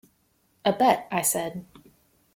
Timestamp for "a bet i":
0.65-1.21